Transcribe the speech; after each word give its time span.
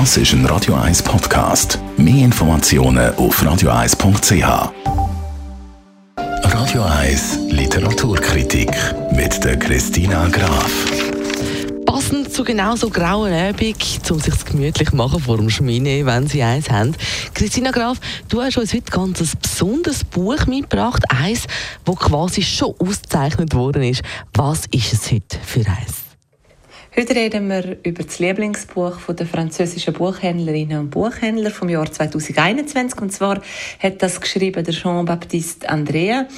Das 0.00 0.16
ist 0.16 0.32
ein 0.32 0.44
Radio 0.46 0.74
1 0.74 1.04
Podcast. 1.04 1.78
Mehr 1.96 2.24
Informationen 2.24 3.14
auf 3.14 3.40
radio1.ch. 3.40 4.72
Radio 6.16 6.82
1 6.82 7.38
Literaturkritik 7.50 8.72
mit 9.12 9.44
der 9.44 9.56
Christina 9.56 10.26
Graf. 10.30 10.68
Passend 11.86 12.32
zu 12.32 12.42
genau 12.42 12.74
so 12.74 12.90
grauen 12.90 13.32
Abend, 13.32 14.10
um 14.10 14.18
sich 14.18 14.44
gemütlich 14.44 14.92
machen 14.92 15.20
vor 15.20 15.36
dem 15.36 15.48
Schmine, 15.48 16.04
wenn 16.04 16.26
Sie 16.26 16.42
eins 16.42 16.68
haben. 16.68 16.96
Christina 17.32 17.70
Graf, 17.70 17.98
du 18.28 18.42
hast 18.42 18.58
uns 18.58 18.74
heute 18.74 18.90
ganz 18.90 19.20
ein 19.20 19.30
besonderes 19.40 20.02
Buch 20.02 20.44
mitgebracht, 20.46 21.04
eins, 21.08 21.44
das 21.84 21.96
quasi 21.96 22.42
schon 22.42 22.74
ausgezeichnet 22.80 23.54
worden 23.54 23.84
ist. 23.84 24.02
Was 24.32 24.62
ist 24.72 24.92
es 24.92 25.12
heute 25.12 25.38
für 25.46 25.60
eins? 25.60 26.03
Heute 26.96 27.16
reden 27.16 27.48
wir 27.48 27.76
über 27.82 28.04
das 28.04 28.20
Lieblingsbuch 28.20 28.98
der 29.08 29.26
französischen 29.26 29.92
Buchhändlerinnen 29.94 30.78
und 30.78 30.90
Buchhändler 30.90 31.50
vom 31.50 31.68
Jahr 31.68 31.90
2021. 31.90 33.00
Und 33.00 33.10
zwar 33.12 33.40
hat 33.80 34.00
das 34.00 34.20
geschrieben 34.20 34.62
der 34.62 34.72
Jean-Baptiste 34.72 35.68
Andrea. 35.68 36.28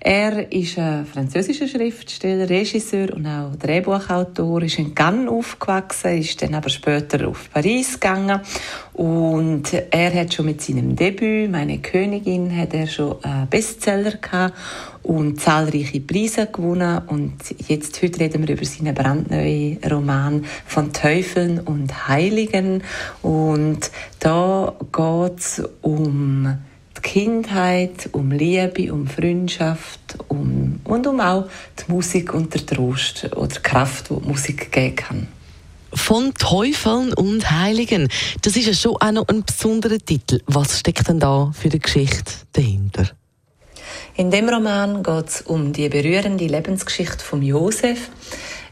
Er 0.00 0.52
ist 0.52 0.78
ein 0.78 1.04
französischer 1.04 1.66
Schriftsteller, 1.66 2.48
Regisseur 2.48 3.12
und 3.12 3.26
auch 3.26 3.56
Drehbuchautor, 3.56 4.62
ist 4.62 4.78
in 4.78 4.94
Cannes 4.94 5.28
aufgewachsen, 5.28 6.18
ist 6.18 6.40
dann 6.40 6.54
aber 6.54 6.68
später 6.68 7.26
auf 7.26 7.50
Paris 7.52 7.94
gegangen 7.94 8.40
und 8.92 9.64
er 9.90 10.14
hat 10.14 10.32
schon 10.32 10.46
mit 10.46 10.62
seinem 10.62 10.94
Debüt, 10.94 11.50
meine 11.50 11.78
Königin, 11.78 12.56
hat 12.56 12.72
er 12.72 12.86
schon 12.86 13.22
einen 13.24 13.48
Bestseller 13.48 14.12
gehabt 14.12 14.54
und 15.02 15.40
zahlreiche 15.40 16.00
Preise 16.00 16.46
gewonnen 16.46 17.02
und 17.08 17.34
jetzt 17.66 18.00
heute 18.00 18.20
reden 18.20 18.46
wir 18.46 18.54
über 18.54 18.64
seinen 18.64 18.94
brandneuen 18.94 19.78
Roman 19.90 20.05
von 20.66 20.92
Teufeln 20.92 21.60
und 21.60 22.08
Heiligen 22.08 22.82
und 23.22 23.90
da 24.20 24.74
geht 24.92 25.38
es 25.38 25.62
um 25.82 26.58
Kindheit, 27.06 28.08
um 28.10 28.32
Liebe, 28.32 28.92
um 28.92 29.06
Freundschaft 29.06 30.00
um, 30.26 30.80
und 30.82 31.06
um 31.06 31.20
auch 31.20 31.44
die 31.78 31.92
Musik 31.92 32.34
und 32.34 32.52
der 32.52 32.66
Trost 32.66 33.28
oder 33.36 33.46
die 33.46 33.60
Kraft, 33.60 34.10
die, 34.10 34.14
die 34.14 34.26
Musik 34.26 34.72
geben 34.72 34.96
kann. 34.96 35.28
Von 35.94 36.34
Teufeln 36.34 37.12
und 37.14 37.48
Heiligen. 37.48 38.08
Das 38.42 38.56
ist 38.56 38.66
ja 38.66 38.74
schon 38.74 38.96
auch 38.96 39.12
noch 39.12 39.28
ein 39.28 39.44
besonderer 39.44 39.98
Titel. 39.98 40.40
Was 40.46 40.80
steckt 40.80 41.08
denn 41.08 41.20
da 41.20 41.52
für 41.54 41.70
eine 41.70 41.78
Geschichte 41.78 42.32
dahinter? 42.52 43.10
In 44.16 44.32
dem 44.32 44.48
Roman 44.48 45.04
geht 45.04 45.28
es 45.28 45.42
um 45.42 45.72
die 45.72 45.88
berührende 45.88 46.46
Lebensgeschichte 46.46 47.24
von 47.24 47.40
Josef. 47.40 48.10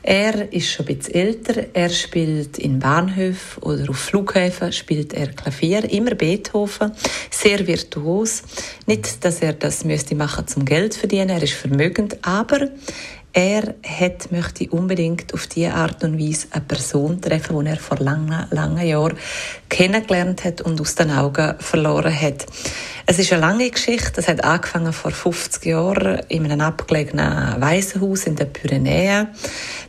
Er 0.07 0.53
ist 0.53 0.71
schon 0.71 0.87
ein 0.87 0.99
bisschen 0.99 1.15
älter. 1.15 1.65
Er 1.73 1.89
spielt 1.89 2.59
in 2.59 2.79
Bahnhöfen 2.79 3.63
oder 3.63 3.89
auf 3.89 3.97
Flughäfen 3.97 4.71
spielt 4.71 5.15
er 5.15 5.29
Klavier, 5.29 5.91
immer 5.91 6.15
Beethoven, 6.15 6.93
sehr 7.31 7.67
virtuos. 7.67 8.43
Nicht, 8.85 9.25
dass 9.25 9.41
er 9.41 9.55
das 9.55 9.87
müsste 9.87 10.15
machen 10.15 10.47
zum 10.47 10.67
Geld 10.67 10.95
verdienen. 10.95 11.31
Er 11.31 11.43
ist 11.43 11.55
vermögend, 11.55 12.19
aber 12.21 12.69
er 13.33 13.77
hat, 13.83 14.31
möchte 14.31 14.69
unbedingt 14.69 15.33
auf 15.33 15.47
diese 15.47 15.73
Art 15.73 16.05
und 16.05 16.19
Weise 16.19 16.49
eine 16.51 16.65
Person 16.67 17.23
treffen, 17.23 17.65
die 17.65 17.71
er 17.71 17.79
vor 17.79 17.97
langen, 17.97 18.47
langen 18.51 18.87
Jahren 18.87 19.17
kennengelernt 19.71 20.45
hat 20.45 20.61
und 20.61 20.79
aus 20.83 20.97
den 20.97 21.13
Augen 21.13 21.55
verloren 21.61 22.15
hat. 22.15 22.45
Es 23.07 23.19
ist 23.19 23.33
eine 23.35 23.43
lange 23.43 23.71
Geschichte. 23.71 24.21
Es 24.21 24.29
hat 24.29 24.43
angefangen 24.43 24.95
vor 24.95 25.11
50 25.11 25.67
Jahren 25.67 26.21
in 26.29 26.51
einem 26.51 26.63
abgelegenen 26.63 27.61
Waisenhaus 27.61 28.25
in 28.25 28.37
den 28.37 28.51
Pyrenäen. 28.51 29.29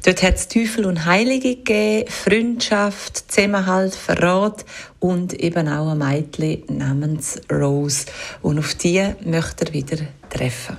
Dort 0.04 0.22
hat 0.22 0.36
es 0.36 0.50
Teufel 0.50 0.86
und 0.86 1.06
Heilige 1.06 1.56
gegeben, 1.56 2.10
Freundschaft, 2.10 3.32
Zusammenhalt, 3.32 3.96
Verrat 3.96 4.66
und 5.00 5.34
eben 5.34 5.70
auch 5.70 5.92
ein 5.92 5.98
Mädchen 5.98 6.64
namens 6.78 7.40
Rose. 7.50 8.06
Und 8.42 8.60
auf 8.60 8.76
die 8.76 9.02
möchte 9.24 9.66
er 9.66 9.74
wieder 9.74 9.98
treffen. 10.30 10.78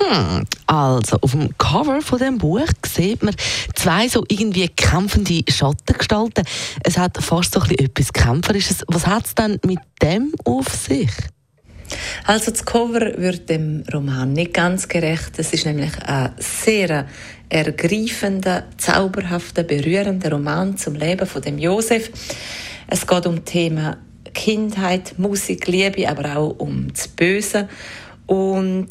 Hm, 0.00 0.44
also 0.66 1.16
auf 1.20 1.30
dem 1.30 1.56
Cover 1.58 2.02
von 2.02 2.18
dem 2.18 2.38
Buch 2.38 2.66
sieht 2.84 3.22
man 3.22 3.36
zwei 3.76 4.08
so 4.08 4.24
irgendwie 4.28 4.66
kämpfende 4.66 5.44
Schattengestalten. 5.48 6.44
Es 6.82 6.98
hat 6.98 7.22
fast 7.22 7.52
so 7.52 7.60
etwas 7.60 8.12
Kämpferisches. 8.12 8.82
Was 8.88 9.06
hat 9.06 9.26
es 9.26 9.34
denn 9.36 9.60
mit 9.64 9.78
dem 10.02 10.34
auf 10.44 10.66
sich? 10.74 11.10
Also 12.24 12.50
das 12.50 12.64
Cover 12.64 13.18
wird 13.18 13.48
dem 13.48 13.84
Roman 13.92 14.32
nicht 14.32 14.54
ganz 14.54 14.88
gerecht. 14.88 15.32
Es 15.38 15.52
ist 15.52 15.66
nämlich 15.66 15.92
ein 16.04 16.32
sehr 16.38 17.06
ergreifender, 17.48 18.64
zauberhafter, 18.76 19.62
berührender 19.62 20.32
Roman 20.32 20.76
zum 20.76 20.94
Leben 20.94 21.26
von 21.26 21.42
dem 21.42 21.58
Josef. 21.58 22.10
Es 22.88 23.06
geht 23.06 23.26
um 23.26 23.44
Thema 23.44 23.98
Kindheit, 24.34 25.18
Musik, 25.18 25.66
Liebe, 25.66 26.08
aber 26.08 26.36
auch 26.36 26.56
um 26.58 26.92
das 26.92 27.08
Böse 27.08 27.68
und 28.26 28.88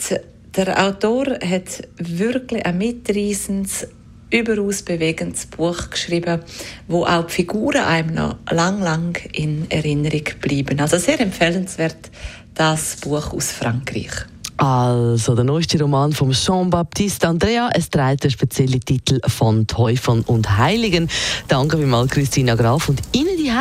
der 0.55 0.85
Autor 0.87 1.25
hat 1.45 1.87
wirklich 1.97 2.65
ein 2.65 2.77
mitreißendes, 2.77 3.87
überaus 4.31 4.83
bewegendes 4.83 5.45
Buch 5.45 5.89
geschrieben, 5.89 6.41
wo 6.87 7.05
auch 7.05 7.27
die 7.27 7.33
Figuren 7.33 7.83
einem 7.83 8.15
noch 8.15 8.37
lang, 8.49 8.81
lang 8.81 9.17
in 9.33 9.69
Erinnerung 9.69 10.23
bleiben. 10.41 10.79
Also 10.79 10.97
sehr 10.97 11.19
empfehlenswert, 11.19 12.09
das 12.55 12.97
Buch 12.97 13.33
aus 13.33 13.51
Frankreich. 13.51 14.11
Also, 14.57 15.35
der 15.35 15.43
neueste 15.43 15.77
Roman 15.79 16.13
von 16.13 16.31
Jean-Baptiste 16.31 17.27
Andrea. 17.27 17.69
Es 17.73 17.89
trägt 17.89 18.23
den 18.23 18.31
speziellen 18.31 18.79
Titel 18.79 19.19
von 19.27 19.67
Teufeln 19.67 20.21
und 20.21 20.57
Heiligen. 20.57 21.09
Danke 21.49 21.77
vielmals, 21.77 22.11
Christina 22.11 22.55
Graf. 22.55 22.87
Und 22.87 23.01
Ihnen 23.11 23.37
die 23.37 23.51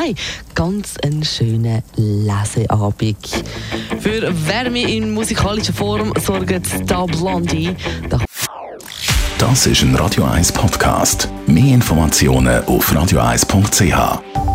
ganz 0.55 0.97
einen 1.03 1.25
schönen 1.25 1.83
Leseabend. 1.97 3.45
Für 3.99 4.47
Wärme 4.47 4.83
in 4.83 5.13
musikalischer 5.13 5.73
Form 5.73 6.13
sorgt 6.25 6.67
Star 6.67 7.07
Blondie. 7.07 7.75
Das 9.39 9.67
ist 9.67 9.83
ein 9.83 9.97
Radio 9.97 10.25
1 10.25 10.53
Podcast. 10.53 11.29
Mehr 11.47 11.75
Informationen 11.75 12.65
auf 12.67 12.93
radio1.ch. 12.93 14.54